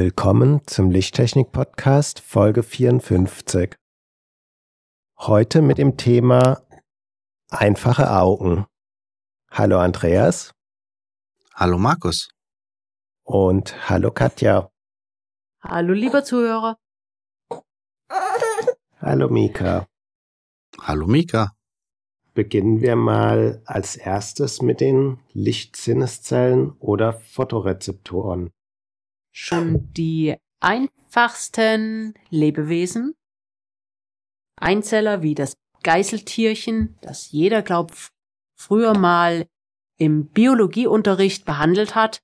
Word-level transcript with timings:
Willkommen 0.00 0.64
zum 0.64 0.92
Lichttechnik-Podcast 0.92 2.20
Folge 2.20 2.62
54. 2.62 3.74
Heute 5.18 5.60
mit 5.60 5.78
dem 5.78 5.96
Thema 5.96 6.62
einfache 7.50 8.08
Augen. 8.08 8.64
Hallo 9.50 9.80
Andreas. 9.80 10.52
Hallo 11.52 11.78
Markus. 11.78 12.28
Und 13.24 13.90
hallo 13.90 14.12
Katja. 14.12 14.70
Hallo 15.62 15.94
lieber 15.94 16.22
Zuhörer. 16.22 16.78
Hallo 19.00 19.28
Mika. 19.28 19.88
Hallo 20.80 21.08
Mika. 21.08 21.56
Beginnen 22.34 22.82
wir 22.82 22.94
mal 22.94 23.62
als 23.64 23.96
erstes 23.96 24.62
mit 24.62 24.80
den 24.80 25.18
Lichtsinneszellen 25.32 26.70
oder 26.78 27.14
Photorezeptoren 27.14 28.52
schon 29.32 29.92
die 29.92 30.36
einfachsten 30.60 32.14
Lebewesen. 32.30 33.14
Einzeller 34.56 35.22
wie 35.22 35.34
das 35.34 35.56
Geißeltierchen, 35.82 36.98
das 37.00 37.30
jeder 37.30 37.62
glaubt 37.62 38.10
früher 38.56 38.96
mal 38.96 39.46
im 39.96 40.28
Biologieunterricht 40.28 41.44
behandelt 41.44 41.94
hat, 41.94 42.22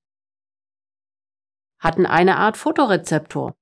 hatten 1.78 2.06
eine 2.06 2.36
Art 2.36 2.56
Fotorezeptor, 2.56 3.56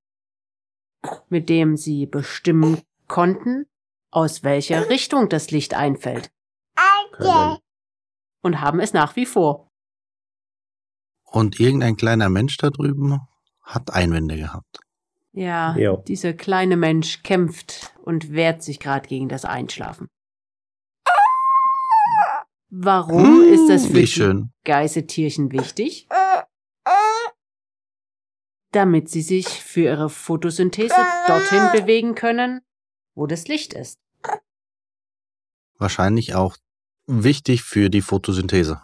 mit 1.29 1.49
dem 1.49 1.77
sie 1.77 2.07
bestimmen 2.07 2.81
konnten, 3.09 3.67
aus 4.11 4.43
welcher 4.43 4.89
Richtung 4.89 5.29
das 5.29 5.51
Licht 5.51 5.75
einfällt. 5.75 6.31
Können. 7.13 7.59
Und 8.43 8.61
haben 8.61 8.81
es 8.81 8.93
nach 8.93 9.17
wie 9.17 9.27
vor. 9.27 9.71
Und 11.25 11.61
irgendein 11.61 11.97
kleiner 11.97 12.29
Mensch 12.29 12.57
da 12.57 12.71
drüben 12.71 13.21
hat 13.63 13.93
Einwände 13.93 14.37
gehabt. 14.37 14.81
Ja, 15.33 15.77
Jo. 15.77 15.97
dieser 16.07 16.35
kleine 16.35 16.77
Mensch 16.77 17.23
kämpft 17.23 17.95
und 18.05 18.33
wehrt 18.33 18.63
sich 18.63 18.81
gerade 18.81 19.09
gegen 19.09 19.29
das 19.29 19.45
Einschlafen. 19.45 20.09
Warum 22.75 23.25
Hm, 23.43 23.53
ist 23.53 23.69
das 23.69 23.87
für 23.87 24.01
die 24.01 24.07
schön. 24.07 24.53
Geißeltierchen 24.65 25.53
wichtig? 25.53 26.09
Damit 28.73 29.11
sie 29.11 29.21
sich 29.23 29.47
für 29.47 29.83
ihre 29.83 30.09
Photosynthese 30.09 30.97
dorthin 31.27 31.69
bewegen 31.73 32.15
können, 32.15 32.63
wo 33.15 33.27
das 33.27 33.47
Licht 33.49 33.75
ist. 33.75 33.99
Wahrscheinlich 35.77 36.35
auch 36.35 36.57
wichtig 37.07 37.63
für 37.63 37.91
die 37.91 38.01
Photosynthese. 38.01 38.81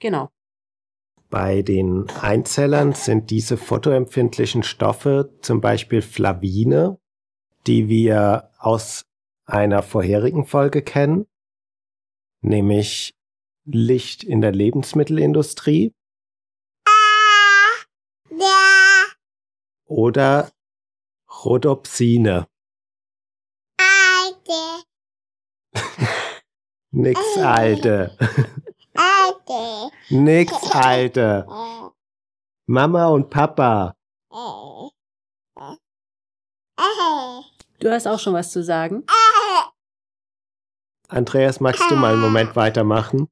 Genau. 0.00 0.30
Bei 1.38 1.60
den 1.60 2.08
Einzellern 2.08 2.94
sind 2.94 3.28
diese 3.28 3.58
photoempfindlichen 3.58 4.62
Stoffe 4.62 5.36
zum 5.42 5.60
Beispiel 5.60 6.00
Flavine, 6.00 6.98
die 7.66 7.90
wir 7.90 8.52
aus 8.56 9.04
einer 9.44 9.82
vorherigen 9.82 10.46
Folge 10.46 10.80
kennen, 10.80 11.26
nämlich 12.40 13.14
Licht 13.66 14.24
in 14.24 14.40
der 14.40 14.52
Lebensmittelindustrie 14.52 15.92
oder 19.84 20.50
Rhodopsine. 21.44 22.46
Nix, 26.92 27.20
Alte. 27.36 28.16
Nix, 30.10 30.52
Alte. 30.72 31.46
Mama 32.66 33.06
und 33.06 33.30
Papa. 33.30 33.96
Du 37.78 37.90
hast 37.90 38.06
auch 38.06 38.18
schon 38.18 38.34
was 38.34 38.50
zu 38.50 38.62
sagen? 38.64 39.04
Andreas, 41.08 41.60
magst 41.60 41.88
du 41.88 41.94
mal 41.94 42.14
einen 42.14 42.22
Moment 42.22 42.56
weitermachen? 42.56 43.28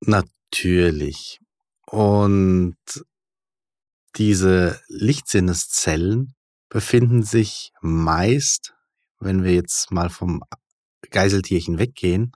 Natürlich. 0.00 1.40
Und 1.86 2.76
diese 4.16 4.80
Lichtsinneszellen 4.88 6.34
befinden 6.68 7.22
sich 7.22 7.72
meist, 7.80 8.74
wenn 9.18 9.44
wir 9.44 9.54
jetzt 9.54 9.92
mal 9.92 10.10
vom 10.10 10.42
Geiseltierchen 11.10 11.78
weggehen, 11.78 12.32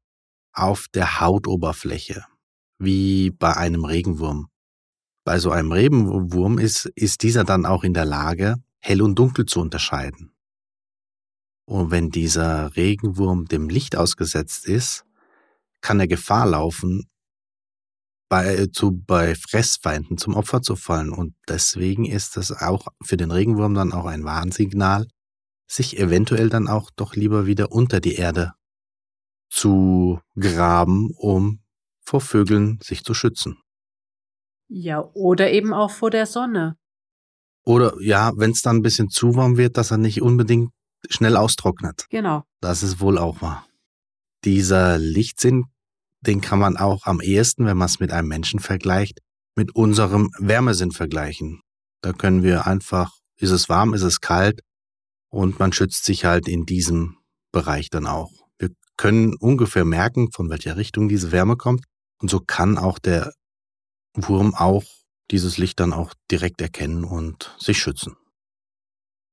auf 0.52 0.86
der 0.88 1.20
Hautoberfläche, 1.20 2.24
wie 2.78 3.30
bei 3.30 3.56
einem 3.56 3.84
Regenwurm. 3.84 4.48
Bei 5.24 5.38
so 5.38 5.50
einem 5.50 5.72
Regenwurm 5.72 6.58
ist, 6.58 6.86
ist 6.94 7.22
dieser 7.22 7.44
dann 7.44 7.66
auch 7.66 7.84
in 7.84 7.94
der 7.94 8.04
Lage, 8.04 8.56
hell 8.80 9.00
und 9.00 9.18
dunkel 9.18 9.46
zu 9.46 9.60
unterscheiden. 9.60 10.34
Und 11.66 11.90
wenn 11.90 12.10
dieser 12.10 12.76
Regenwurm 12.76 13.46
dem 13.46 13.68
Licht 13.70 13.96
ausgesetzt 13.96 14.66
ist, 14.66 15.04
kann 15.80 16.00
er 16.00 16.08
Gefahr 16.08 16.46
laufen, 16.46 17.08
bei, 18.28 18.66
zu, 18.66 18.90
bei 18.90 19.34
Fressfeinden 19.34 20.18
zum 20.18 20.34
Opfer 20.34 20.60
zu 20.60 20.76
fallen. 20.76 21.10
Und 21.10 21.34
deswegen 21.48 22.04
ist 22.04 22.36
das 22.36 22.52
auch 22.52 22.88
für 23.02 23.16
den 23.16 23.30
Regenwurm 23.30 23.74
dann 23.74 23.92
auch 23.92 24.06
ein 24.06 24.24
Warnsignal, 24.24 25.06
sich 25.66 25.98
eventuell 25.98 26.50
dann 26.50 26.68
auch 26.68 26.90
doch 26.96 27.16
lieber 27.16 27.46
wieder 27.46 27.72
unter 27.72 28.00
die 28.00 28.14
Erde 28.14 28.52
zu 29.50 30.20
graben, 30.38 31.10
um 31.16 31.60
vor 32.04 32.20
Vögeln 32.20 32.78
sich 32.82 33.02
zu 33.02 33.14
schützen. 33.14 33.58
Ja, 34.68 35.00
oder 35.14 35.50
eben 35.50 35.72
auch 35.72 35.90
vor 35.90 36.10
der 36.10 36.26
Sonne. 36.26 36.76
Oder 37.64 37.94
ja, 38.00 38.32
wenn 38.36 38.50
es 38.50 38.62
dann 38.62 38.76
ein 38.76 38.82
bisschen 38.82 39.08
zu 39.08 39.36
warm 39.36 39.56
wird, 39.56 39.76
dass 39.76 39.90
er 39.90 39.98
nicht 39.98 40.22
unbedingt 40.22 40.70
schnell 41.08 41.36
austrocknet. 41.36 42.06
Genau. 42.10 42.44
Das 42.60 42.82
ist 42.82 43.00
wohl 43.00 43.18
auch 43.18 43.42
wahr. 43.42 43.66
Dieser 44.44 44.98
Lichtsinn, 44.98 45.64
den 46.20 46.40
kann 46.40 46.58
man 46.58 46.76
auch 46.76 47.06
am 47.06 47.20
ehesten, 47.20 47.66
wenn 47.66 47.76
man 47.76 47.86
es 47.86 48.00
mit 48.00 48.10
einem 48.10 48.28
Menschen 48.28 48.60
vergleicht, 48.60 49.20
mit 49.56 49.74
unserem 49.74 50.30
Wärmesinn 50.38 50.92
vergleichen. 50.92 51.60
Da 52.02 52.12
können 52.12 52.42
wir 52.42 52.66
einfach, 52.66 53.12
ist 53.38 53.50
es 53.50 53.68
warm, 53.68 53.94
ist 53.94 54.02
es 54.02 54.20
kalt 54.20 54.60
und 55.30 55.58
man 55.58 55.72
schützt 55.72 56.04
sich 56.04 56.24
halt 56.24 56.48
in 56.48 56.66
diesem 56.66 57.16
Bereich 57.52 57.88
dann 57.88 58.06
auch. 58.06 58.30
Wir 58.58 58.70
können 58.96 59.34
ungefähr 59.38 59.84
merken, 59.84 60.32
von 60.32 60.50
welcher 60.50 60.76
Richtung 60.76 61.08
diese 61.08 61.32
Wärme 61.32 61.56
kommt 61.56 61.84
und 62.24 62.30
so 62.30 62.40
kann 62.40 62.78
auch 62.78 62.98
der 62.98 63.34
Wurm 64.14 64.54
auch 64.54 64.84
dieses 65.30 65.58
Licht 65.58 65.78
dann 65.78 65.92
auch 65.92 66.14
direkt 66.30 66.62
erkennen 66.62 67.04
und 67.04 67.54
sich 67.58 67.76
schützen. 67.76 68.16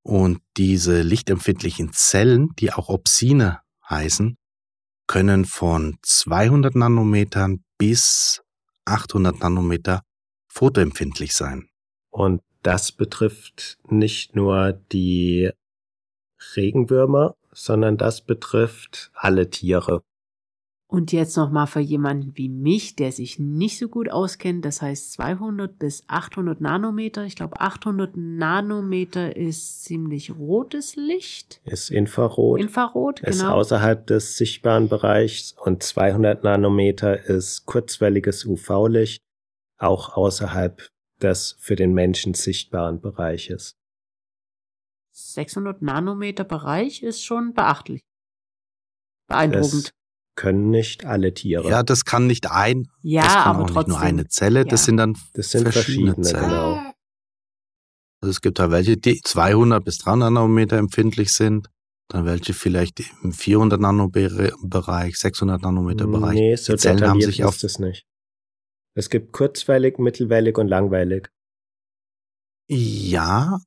Und 0.04 0.42
diese 0.58 1.02
lichtempfindlichen 1.02 1.94
Zellen, 1.94 2.50
die 2.60 2.74
auch 2.74 2.90
Opsine 2.90 3.62
heißen, 3.90 4.36
können 5.08 5.46
von 5.46 6.00
200 6.02 6.76
Nanometern 6.76 7.64
bis 7.78 8.42
800 8.84 9.40
Nanometer 9.40 10.02
photoempfindlich 10.50 11.32
sein. 11.34 11.70
Und 12.10 12.42
das 12.62 12.92
betrifft 12.92 13.78
nicht 13.88 14.36
nur 14.36 14.74
die 14.74 15.50
Regenwürmer, 16.58 17.38
sondern 17.54 17.96
das 17.96 18.26
betrifft 18.26 19.12
alle 19.14 19.50
Tiere. 19.50 20.04
Und 20.92 21.14
jetzt 21.14 21.38
nochmal 21.38 21.68
für 21.68 21.80
jemanden 21.80 22.36
wie 22.36 22.50
mich, 22.50 22.98
der 22.98 23.14
sich 23.14 23.40
nicht 23.40 23.78
so 23.78 23.88
gut 23.88 24.12
auskennt, 24.12 24.66
das 24.66 24.82
heißt 24.82 25.14
200 25.14 25.80
bis 25.80 26.04
800 26.08 26.60
Nanometer. 26.60 27.24
Ich 27.24 27.38
glaube, 27.38 27.62
800 27.62 28.18
Nanometer 28.18 29.34
ist 29.38 29.86
ziemlich 29.86 30.36
rotes 30.36 30.98
Licht. 30.98 31.62
Ist 31.64 31.92
Infrarot, 31.92 32.60
Infrarot, 32.60 33.22
ist 33.22 33.40
genau. 33.40 33.54
außerhalb 33.54 34.06
des 34.06 34.36
sichtbaren 34.36 34.90
Bereichs 34.90 35.56
und 35.64 35.82
200 35.82 36.44
Nanometer 36.44 37.24
ist 37.26 37.66
kurzwelliges 37.66 38.44
UV-Licht, 38.44 39.24
auch 39.78 40.18
außerhalb 40.18 40.90
des 41.22 41.56
für 41.58 41.78
den 41.78 41.94
Menschen 41.94 42.34
sichtbaren 42.34 43.00
Bereiches. 43.00 43.78
600 45.14 45.82
Nanometer 45.82 46.44
Bereich 46.44 47.02
ist 47.02 47.24
schon 47.24 47.54
beachtlich. 47.54 48.02
Beeindruckend. 49.30 49.94
Können 50.36 50.70
nicht 50.70 51.06
alle 51.06 51.34
Tiere. 51.34 51.70
Ja, 51.70 51.84
das 51.84 52.06
kann 52.06 52.28
nicht 52.28 52.50
ein, 52.50 52.88
Ja, 53.02 53.24
das 53.24 53.34
kann 53.34 53.44
aber 53.44 53.60
auch 53.60 53.64
nicht 53.66 53.74
trotzdem. 53.74 53.92
nur 53.94 54.02
eine 54.02 54.28
Zelle, 54.28 54.66
das 54.66 54.82
ja. 54.82 54.86
sind 54.86 54.98
dann 54.98 55.18
das 55.34 55.52
sind 55.52 55.64
verschiedene 55.72 56.14
verschiedene, 56.14 56.28
Zellen. 56.28 56.50
genau. 56.50 56.94
Also 58.22 58.32
es 58.32 58.42
gibt 58.42 58.60
da 58.60 58.70
welche, 58.72 58.98
die 58.98 59.20
200 59.22 59.84
bis 59.84 59.98
300 60.00 60.32
Nanometer 60.32 60.78
empfindlich 60.78 61.34
sind, 61.34 61.68
dann 62.08 62.26
welche 62.26 62.54
vielleicht 62.54 63.00
im 63.24 63.32
400 63.34 63.80
Nanometer 63.82 64.54
Bereich, 64.64 65.16
600 65.18 65.62
Nanometer 65.62 66.08
Bereich. 66.08 66.36
Nee, 66.36 66.56
so 66.56 66.74
die 66.74 66.80
Zellen 66.80 67.08
haben 67.08 67.22
sich 67.22 67.44
auf 67.44 67.56
ist 67.56 67.64
es 67.64 67.80
nicht. 67.80 68.06
Es 68.94 69.10
gibt 69.10 69.32
kurzwellig, 69.32 69.98
mittelwellig 70.00 70.58
und 70.58 70.68
langwellig. 70.68 71.30
Ja, 72.70 73.60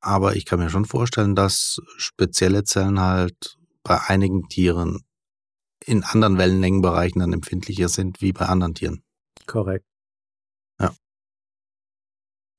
aber 0.00 0.36
ich 0.36 0.44
kann 0.44 0.58
mir 0.58 0.70
schon 0.70 0.86
vorstellen, 0.86 1.34
dass 1.34 1.78
spezielle 1.96 2.64
Zellen 2.64 3.00
halt 3.00 3.56
bei 3.82 4.00
einigen 4.08 4.48
Tieren 4.48 5.00
in 5.84 6.04
anderen 6.04 6.38
Wellenlängenbereichen 6.38 7.20
dann 7.20 7.32
empfindlicher 7.32 7.88
sind 7.88 8.20
wie 8.20 8.32
bei 8.32 8.46
anderen 8.46 8.74
Tieren. 8.74 9.02
Korrekt. 9.46 9.84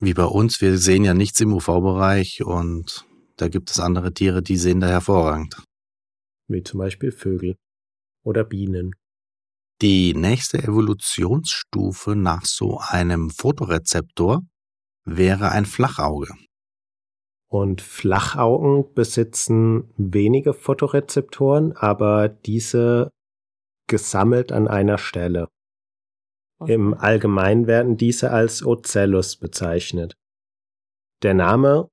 Wie 0.04 0.16
bei 0.16 0.26
uns, 0.26 0.62
wir 0.62 0.80
sehen 0.80 1.04
ja 1.04 1.14
nichts 1.14 1.40
im 1.42 1.54
UV-Bereich 1.54 2.44
und 2.44 3.06
da 3.38 3.50
gibt 3.50 3.70
es 3.70 3.80
andere 3.80 4.12
Tiere, 4.12 4.42
die 4.42 4.58
sehen 4.58 4.80
da 4.80 4.88
hervorragend. 4.88 5.62
Wie 6.48 6.64
zum 6.64 6.80
Beispiel 6.80 7.12
Vögel 7.12 7.56
oder 8.24 8.44
Bienen. 8.44 8.96
Die 9.80 10.16
nächste 10.16 10.58
Evolutionsstufe 10.58 12.16
nach 12.16 12.46
so 12.46 12.80
einem 12.80 13.30
Fotorezeptor 13.30 14.42
wäre 15.06 15.52
ein 15.52 15.68
Flachauge. 15.68 16.34
Und 17.52 17.82
Flachaugen 17.82 18.94
besitzen 18.94 19.94
wenige 19.98 20.54
Photorezeptoren, 20.54 21.74
aber 21.74 22.30
diese 22.30 23.12
gesammelt 23.90 24.54
an 24.54 24.70
einer 24.70 24.98
Stelle. 24.98 25.50
Im 26.66 26.94
Allgemeinen 26.94 27.68
werden 27.68 27.98
diese 27.98 28.32
als 28.32 28.66
Ocellus 28.66 29.36
bezeichnet. 29.36 30.14
Der 31.24 31.34
Name 31.34 31.90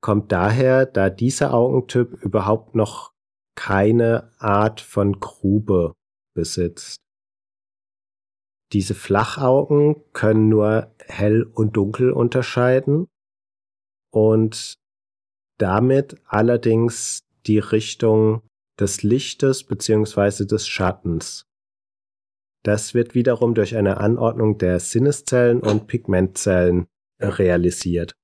kommt 0.00 0.30
daher, 0.30 0.86
da 0.86 1.10
dieser 1.10 1.54
Augentyp 1.54 2.12
überhaupt 2.22 2.76
noch 2.76 3.12
keine 3.56 4.30
Art 4.38 4.80
von 4.80 5.18
Grube 5.18 5.94
besitzt. 6.36 6.98
Diese 8.72 8.94
Flachaugen 8.94 10.04
können 10.12 10.48
nur 10.48 10.94
hell 11.00 11.42
und 11.42 11.76
dunkel 11.76 12.12
unterscheiden 12.12 13.08
und 14.12 14.74
damit 15.58 16.20
allerdings 16.26 17.20
die 17.46 17.58
Richtung 17.58 18.42
des 18.78 19.02
Lichtes 19.02 19.64
beziehungsweise 19.64 20.46
des 20.46 20.66
Schattens. 20.66 21.46
Das 22.64 22.94
wird 22.94 23.14
wiederum 23.14 23.54
durch 23.54 23.76
eine 23.76 23.98
Anordnung 23.98 24.58
der 24.58 24.80
Sinneszellen 24.80 25.60
und 25.60 25.86
Pigmentzellen 25.86 26.86
realisiert. 27.20 28.14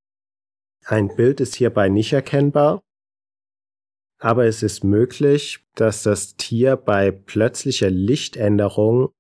Ein 0.85 1.15
Bild 1.15 1.41
ist 1.41 1.55
hierbei 1.57 1.89
nicht 1.89 2.13
erkennbar, 2.13 2.81
aber 4.19 4.47
es 4.47 4.63
ist 4.63 4.83
möglich, 4.83 5.67
dass 5.75 6.03
das 6.03 6.37
Tier 6.37 6.77
bei 6.77 7.11
plötzlicher 7.11 7.91
Lichtänderung 7.91 9.13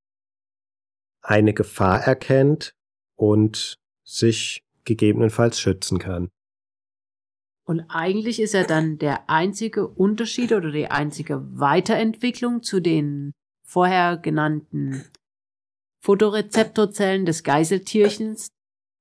eine 1.23 1.55
Gefahr 1.55 2.01
erkennt 2.01 2.75
und 3.17 3.79
sich 4.05 4.63
gegebenenfalls 4.85 5.61
schützen 5.61 5.99
kann. 5.99 6.31
Und 7.65 7.85
eigentlich 7.89 8.41
ist 8.41 8.55
ja 8.55 8.65
dann 8.65 8.99
der 8.99 9.29
einzige 9.31 9.87
Unterschied 9.87 10.53
oder 10.53 10.71
die 10.71 10.91
einzige 10.91 11.43
Weiterentwicklung 11.59 12.63
zu 12.63 12.81
den 12.81 13.33
vorher 13.63 14.17
genannten 14.17 15.05
Photorezeptorzellen 16.03 17.27
des 17.27 17.45
Geiseltierchens, 17.45 18.49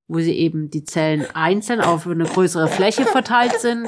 wo 0.08 0.20
sie 0.20 0.38
eben 0.38 0.70
die 0.70 0.84
Zellen 0.84 1.26
einzeln 1.34 1.82
auf 1.82 2.06
eine 2.06 2.26
größere 2.26 2.68
Fläche 2.68 3.06
verteilt 3.06 3.60
sind, 3.60 3.88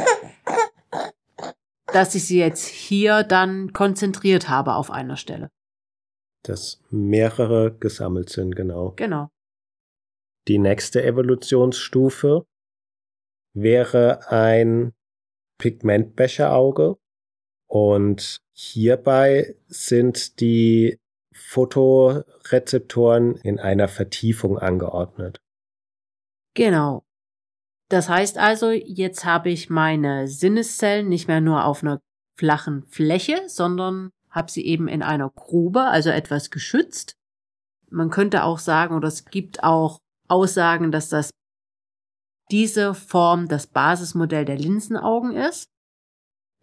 dass 1.87 2.15
ich 2.15 2.25
sie 2.25 2.39
jetzt 2.39 2.65
hier 2.65 3.23
dann 3.23 3.73
konzentriert 3.73 4.49
habe 4.49 4.75
auf 4.75 4.89
einer 4.89 5.17
Stelle. 5.17 5.49
Dass 6.43 6.81
mehrere 6.89 7.75
gesammelt 7.77 8.29
sind, 8.29 8.55
genau. 8.55 8.93
Genau. 8.95 9.29
Die 10.47 10.57
nächste 10.57 11.03
Evolutionsstufe 11.03 12.45
wäre 13.53 14.31
ein 14.31 14.93
Pigmentbecherauge 15.57 16.97
und 17.67 18.41
hierbei 18.53 19.55
sind 19.67 20.39
die 20.39 20.99
Photorezeptoren 21.33 23.35
in 23.35 23.59
einer 23.59 23.87
Vertiefung 23.87 24.57
angeordnet. 24.57 25.41
Genau. 26.53 27.03
Das 27.89 28.09
heißt 28.09 28.37
also, 28.37 28.71
jetzt 28.71 29.25
habe 29.25 29.49
ich 29.49 29.69
meine 29.69 30.27
Sinneszellen 30.27 31.09
nicht 31.09 31.27
mehr 31.27 31.41
nur 31.41 31.65
auf 31.65 31.83
einer 31.83 32.01
flachen 32.37 32.83
Fläche, 32.83 33.43
sondern 33.47 34.11
habe 34.29 34.49
sie 34.49 34.65
eben 34.65 34.87
in 34.87 35.03
einer 35.03 35.29
Grube, 35.29 35.81
also 35.81 36.09
etwas 36.09 36.51
geschützt. 36.51 37.15
Man 37.89 38.09
könnte 38.09 38.43
auch 38.43 38.59
sagen, 38.59 38.95
oder 38.95 39.09
es 39.09 39.25
gibt 39.25 39.63
auch 39.63 39.99
Aussagen, 40.27 40.91
dass 40.91 41.09
das 41.09 41.31
diese 42.51 42.93
Form 42.93 43.47
das 43.47 43.67
Basismodell 43.67 44.45
der 44.45 44.57
Linsenaugen 44.57 45.35
ist. 45.35 45.69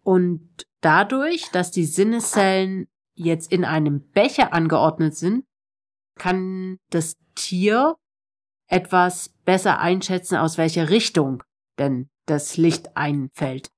Und 0.03 0.65
dadurch, 0.81 1.49
dass 1.51 1.71
die 1.71 1.85
Sinneszellen 1.85 2.87
jetzt 3.15 3.51
in 3.51 3.65
einem 3.65 4.09
Becher 4.11 4.53
angeordnet 4.53 5.15
sind, 5.15 5.45
kann 6.15 6.77
das 6.89 7.17
Tier 7.35 7.95
etwas 8.67 9.29
besser 9.45 9.79
einschätzen, 9.79 10.37
aus 10.37 10.57
welcher 10.57 10.89
Richtung 10.89 11.43
denn 11.79 12.09
das 12.25 12.57
Licht 12.57 12.95
einfällt. 12.95 13.71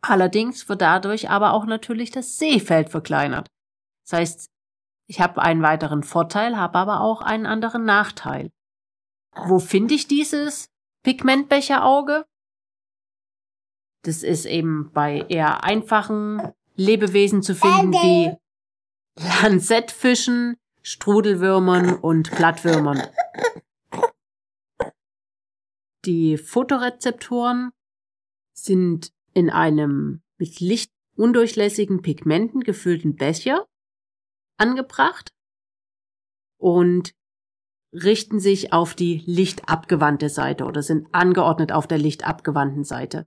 Allerdings 0.00 0.68
wird 0.68 0.80
dadurch 0.80 1.30
aber 1.30 1.52
auch 1.52 1.66
natürlich 1.66 2.10
das 2.10 2.38
Sehfeld 2.38 2.90
verkleinert. 2.90 3.48
Das 4.04 4.18
heißt, 4.18 4.50
ich 5.06 5.20
habe 5.20 5.42
einen 5.42 5.62
weiteren 5.62 6.02
Vorteil, 6.02 6.56
habe 6.56 6.78
aber 6.78 7.00
auch 7.00 7.22
einen 7.22 7.46
anderen 7.46 7.84
Nachteil. 7.84 8.50
Wo 9.34 9.58
finde 9.58 9.94
ich 9.94 10.08
dieses 10.08 10.68
Pigmentbecherauge? 11.08 12.26
Das 14.02 14.22
ist 14.22 14.44
eben 14.44 14.92
bei 14.92 15.24
eher 15.30 15.64
einfachen 15.64 16.52
Lebewesen 16.76 17.42
zu 17.42 17.54
finden 17.54 17.94
wie 17.94 18.36
Lanzettfischen, 19.18 20.58
Strudelwürmern 20.82 21.94
und 21.94 22.30
Plattwürmern. 22.30 23.02
Die 26.04 26.36
Photorezeptoren 26.36 27.72
sind 28.52 29.10
in 29.32 29.48
einem 29.48 30.20
mit 30.36 30.60
Licht 30.60 30.92
undurchlässigen 31.16 32.02
Pigmenten 32.02 32.60
gefüllten 32.60 33.16
Becher 33.16 33.66
angebracht 34.58 35.30
und 36.58 37.14
richten 37.92 38.40
sich 38.40 38.72
auf 38.72 38.94
die 38.94 39.22
lichtabgewandte 39.26 40.28
Seite 40.28 40.64
oder 40.64 40.82
sind 40.82 41.08
angeordnet 41.12 41.72
auf 41.72 41.86
der 41.86 41.98
lichtabgewandten 41.98 42.84
Seite. 42.84 43.26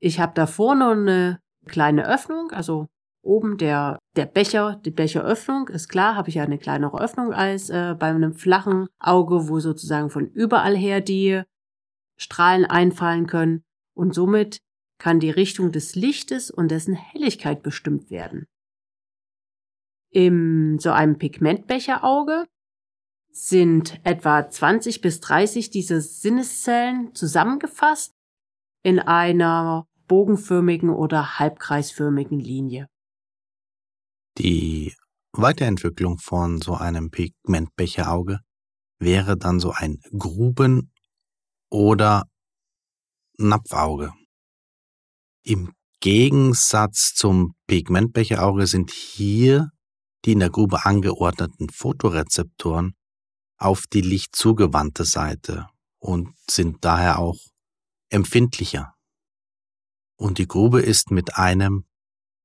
Ich 0.00 0.18
habe 0.18 0.32
davor 0.34 0.74
noch 0.74 0.92
eine 0.92 1.40
kleine 1.66 2.06
Öffnung, 2.08 2.50
also 2.52 2.88
oben 3.22 3.58
der, 3.58 3.98
der 4.16 4.24
Becher, 4.24 4.80
die 4.84 4.90
Becheröffnung, 4.90 5.68
ist 5.68 5.88
klar, 5.88 6.16
habe 6.16 6.30
ich 6.30 6.36
ja 6.36 6.42
eine 6.42 6.58
kleinere 6.58 6.98
Öffnung 6.98 7.34
als 7.34 7.68
äh, 7.68 7.94
bei 7.98 8.06
einem 8.06 8.32
flachen 8.32 8.88
Auge, 8.98 9.48
wo 9.48 9.60
sozusagen 9.60 10.08
von 10.08 10.26
überall 10.30 10.74
her 10.76 11.02
die 11.02 11.42
Strahlen 12.16 12.64
einfallen 12.64 13.26
können 13.26 13.62
und 13.94 14.14
somit 14.14 14.60
kann 14.98 15.20
die 15.20 15.30
Richtung 15.30 15.72
des 15.72 15.94
Lichtes 15.94 16.50
und 16.50 16.70
dessen 16.70 16.94
Helligkeit 16.94 17.62
bestimmt 17.62 18.10
werden. 18.10 18.46
In 20.10 20.78
so 20.78 20.90
einem 20.90 21.18
Pigmentbecherauge 21.18 22.46
sind 23.48 24.00
etwa 24.04 24.48
20 24.48 25.00
bis 25.00 25.20
30 25.20 25.70
dieser 25.70 26.00
Sinneszellen 26.00 27.14
zusammengefasst 27.14 28.12
in 28.82 28.98
einer 28.98 29.86
bogenförmigen 30.08 30.90
oder 30.90 31.38
halbkreisförmigen 31.38 32.38
Linie. 32.38 32.86
Die 34.38 34.94
Weiterentwicklung 35.32 36.18
von 36.18 36.60
so 36.60 36.74
einem 36.74 37.10
Pigmentbecherauge 37.10 38.40
wäre 38.98 39.38
dann 39.38 39.58
so 39.58 39.70
ein 39.70 40.00
Gruben- 40.18 40.92
oder 41.70 42.24
Napfauge. 43.38 44.12
Im 45.44 45.72
Gegensatz 46.00 47.14
zum 47.14 47.54
Pigmentbecherauge 47.66 48.66
sind 48.66 48.90
hier 48.90 49.70
die 50.24 50.32
in 50.32 50.40
der 50.40 50.50
Grube 50.50 50.84
angeordneten 50.84 51.70
Photorezeptoren 51.70 52.94
auf 53.60 53.86
die 53.86 54.00
lichtzugewandte 54.00 55.04
Seite 55.04 55.68
und 55.98 56.34
sind 56.50 56.84
daher 56.84 57.18
auch 57.18 57.38
empfindlicher. 58.08 58.94
Und 60.16 60.38
die 60.38 60.48
Grube 60.48 60.80
ist 60.80 61.10
mit 61.10 61.36
einem 61.36 61.84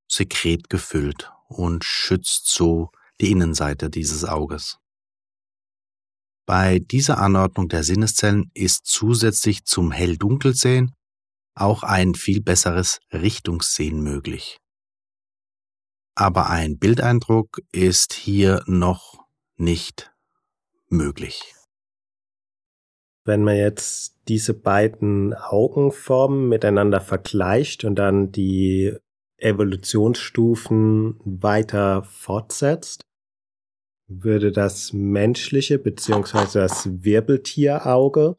Sekret 0.08 0.68
gefüllt 0.70 1.32
und 1.48 1.84
schützt 1.84 2.48
so 2.48 2.90
die 3.20 3.30
Innenseite 3.30 3.90
dieses 3.90 4.24
Auges. 4.24 4.78
Bei 6.46 6.78
dieser 6.78 7.18
Anordnung 7.18 7.68
der 7.68 7.82
Sinneszellen 7.82 8.50
ist 8.54 8.86
zusätzlich 8.86 9.64
zum 9.64 9.90
Hell-Dunkel-Sehen 9.90 10.94
auch 11.54 11.82
ein 11.82 12.14
viel 12.14 12.42
besseres 12.42 13.00
Richtungssehen 13.12 14.00
möglich. 14.02 14.58
Aber 16.14 16.48
ein 16.50 16.78
Bildeindruck 16.78 17.60
ist 17.72 18.12
hier 18.12 18.62
noch 18.66 19.18
nicht 19.56 20.12
möglich. 20.88 21.54
Wenn 23.24 23.42
man 23.42 23.56
jetzt 23.56 24.16
diese 24.28 24.54
beiden 24.54 25.34
Augenformen 25.34 26.48
miteinander 26.48 27.00
vergleicht 27.00 27.84
und 27.84 27.96
dann 27.96 28.30
die 28.30 28.96
Evolutionsstufen 29.38 31.20
weiter 31.24 32.04
fortsetzt, 32.04 33.04
würde 34.08 34.52
das 34.52 34.92
menschliche 34.92 35.78
bzw. 35.78 36.60
das 36.60 37.02
Wirbeltierauge 37.02 38.36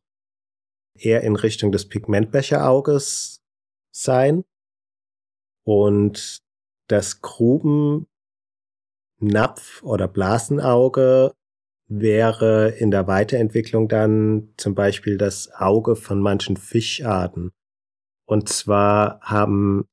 eher 0.95 1.21
in 1.21 1.35
Richtung 1.35 1.71
des 1.71 1.87
Pigmentbecherauges 1.89 3.43
sein 3.91 4.43
und 5.65 6.41
das 6.87 7.21
Gruben 7.21 8.07
Napf- 9.19 9.83
oder 9.83 10.07
Blasenauge 10.07 11.33
wäre 11.87 12.69
in 12.69 12.91
der 12.91 13.07
Weiterentwicklung 13.07 13.87
dann 13.87 14.49
zum 14.57 14.75
Beispiel 14.75 15.17
das 15.17 15.51
Auge 15.53 15.95
von 15.95 16.19
manchen 16.19 16.57
Fischarten. 16.57 17.51
Und 18.25 18.49
zwar 18.49 19.21
haben 19.21 19.85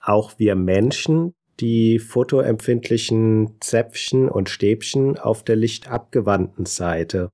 auch 0.00 0.38
wir 0.38 0.54
Menschen 0.54 1.34
die 1.60 1.98
fotoempfindlichen 1.98 3.60
Zäpfchen 3.60 4.28
und 4.28 4.48
Stäbchen 4.48 5.18
auf 5.18 5.42
der 5.42 5.56
lichtabgewandten 5.56 6.66
Seite. 6.66 7.30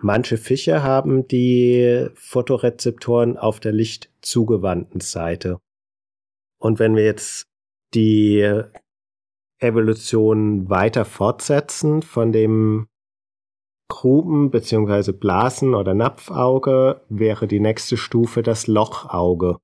Manche 0.00 0.38
Fische 0.38 0.82
haben 0.82 1.28
die 1.28 2.08
Fotorezeptoren 2.14 3.36
auf 3.36 3.60
der 3.60 3.72
lichtzugewandten 3.72 5.00
Seite. 5.00 5.58
Und 6.58 6.78
wenn 6.78 6.96
wir 6.96 7.04
jetzt 7.04 7.44
die 7.94 8.62
Evolution 9.58 10.68
weiter 10.68 11.04
fortsetzen 11.04 12.02
von 12.02 12.32
dem 12.32 12.88
Gruben- 13.88 14.50
bzw. 14.50 15.12
Blasen- 15.12 15.74
oder 15.74 15.94
Napfauge, 15.94 17.02
wäre 17.08 17.46
die 17.46 17.60
nächste 17.60 17.96
Stufe 17.96 18.42
das 18.42 18.66
Lochauge. 18.66 19.58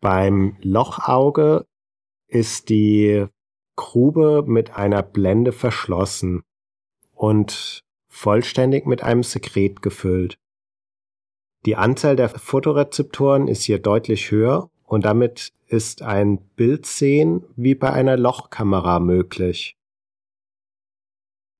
Beim 0.00 0.56
Lochauge 0.62 1.66
ist 2.28 2.68
die 2.68 3.26
Grube 3.76 4.44
mit 4.46 4.76
einer 4.76 5.02
Blende 5.02 5.52
verschlossen 5.52 6.42
und 7.14 7.80
vollständig 8.08 8.86
mit 8.86 9.02
einem 9.02 9.22
Sekret 9.22 9.82
gefüllt. 9.82 10.38
Die 11.66 11.76
Anzahl 11.76 12.16
der 12.16 12.30
Fotorezeptoren 12.30 13.48
ist 13.48 13.64
hier 13.64 13.78
deutlich 13.78 14.30
höher 14.30 14.70
und 14.84 15.04
damit 15.04 15.52
ist 15.70 16.02
ein 16.02 16.38
Bildsehen 16.56 17.44
wie 17.56 17.74
bei 17.74 17.92
einer 17.92 18.16
Lochkamera 18.16 18.98
möglich. 18.98 19.76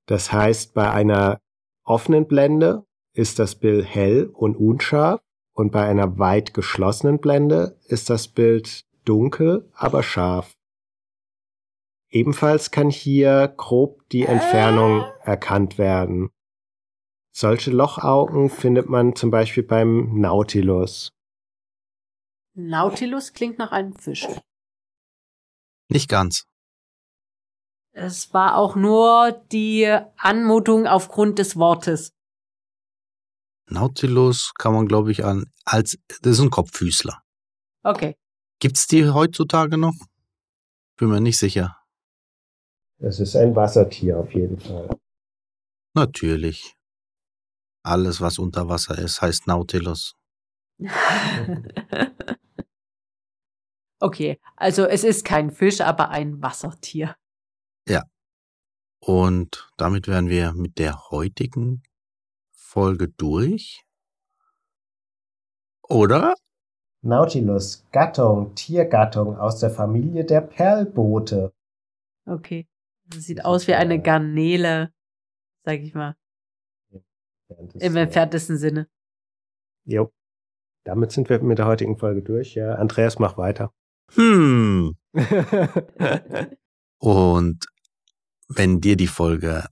Das 0.07 0.33
heißt, 0.33 0.75
bei 0.75 0.91
einer 0.91 1.41
offenen 1.85 2.27
Blende 2.27 2.85
ist 3.15 3.39
das 3.39 3.55
Bild 3.55 3.87
hell 3.87 4.27
und 4.27 4.57
unscharf 4.57 5.21
und 5.53 5.71
bei 5.71 5.87
einer 5.87 6.19
weit 6.19 6.55
geschlossenen 6.55 7.21
Blende 7.21 7.79
ist 7.85 8.11
das 8.11 8.27
Bild 8.27 8.85
dunkel, 9.05 9.71
aber 9.75 10.03
scharf. 10.03 10.55
Ebenfalls 12.11 12.73
kann 12.73 12.91
hier 12.91 13.55
grob 13.57 14.09
die 14.09 14.25
Entfernung 14.25 15.05
erkannt 15.23 15.79
werden. 15.79 16.31
Solche 17.33 17.71
Lochaugen 17.71 18.51
findet 18.51 18.89
man 18.89 19.15
zum 19.15 19.31
Beispiel 19.31 19.63
beim 19.63 20.21
Nautilus. 20.21 21.13
Nautilus 22.55 23.33
klingt 23.33 23.59
nach 23.59 23.73
einem 23.73 23.95
Fisch. 23.95 24.27
Nicht 25.89 26.09
ganz. 26.09 26.47
Es 27.93 28.33
war 28.33 28.57
auch 28.57 28.77
nur 28.77 29.33
die 29.51 29.87
Anmutung 30.17 30.87
aufgrund 30.87 31.39
des 31.39 31.57
Wortes. 31.57 32.13
Nautilus 33.67 34.53
kann 34.55 34.73
man, 34.73 34.87
glaube 34.87 35.11
ich, 35.11 35.25
an 35.25 35.51
als 35.65 35.99
das 36.23 36.39
ist 36.39 36.41
ein 36.41 36.51
Kopffüßler. 36.51 37.23
Okay. 37.83 38.17
Gibt's 38.59 38.87
die 38.87 39.09
heutzutage 39.09 39.79
noch? 39.79 39.95
Bin 40.97 41.09
mir 41.09 41.21
nicht 41.21 41.39
sicher. 41.39 41.77
Es 42.99 43.19
ist 43.21 43.35
ein 43.37 43.57
Wassertier 43.57 44.19
auf 44.19 44.35
jeden 44.35 44.59
Fall. 44.61 44.91
Natürlich. 45.95 46.77
Alles, 47.83 48.21
was 48.21 48.39
unter 48.39 48.69
Wasser 48.69 48.99
ist, 48.99 49.23
heißt 49.23 49.47
Nautilus. 49.47 50.15
okay, 54.01 54.41
also 54.57 54.85
es 54.85 55.05
ist 55.05 55.25
kein 55.25 55.51
Fisch, 55.51 55.81
aber 55.81 56.11
ein 56.11 56.43
Wassertier. 56.43 57.15
Und 59.01 59.71
damit 59.79 60.09
wären 60.09 60.29
wir 60.29 60.53
mit 60.53 60.79
der 60.79 61.11
heutigen 61.11 61.83
Folge 62.53 63.09
durch. 63.09 63.83
Oder? 65.89 66.35
Nautilus, 67.03 67.87
Gattung, 67.93 68.55
Tiergattung 68.55 69.39
aus 69.39 69.59
der 69.59 69.71
Familie 69.71 70.25
der 70.27 70.43
Perlboote. 70.43 71.55
Okay. 72.27 72.69
Das 73.07 73.25
sieht 73.25 73.45
aus 73.45 73.67
wie 73.67 73.75
eine 73.75 74.01
Garnele, 74.01 74.93
sag 75.65 75.81
ich 75.81 75.95
mal, 75.95 76.15
im 77.81 77.97
entferntesten 77.97 78.57
Sinne. 78.57 78.87
Jo. 79.85 80.13
Damit 80.85 81.11
sind 81.11 81.29
wir 81.29 81.43
mit 81.43 81.59
der 81.59 81.67
heutigen 81.67 81.99
Folge 81.99 82.23
durch. 82.23 82.55
Ja, 82.55 82.75
Andreas, 82.75 83.19
mach 83.19 83.37
weiter. 83.37 83.73
Hm. 84.15 84.97
Und 86.99 87.67
wenn 88.49 88.81
dir 88.81 88.97
die 88.97 89.07
Folge 89.07 89.67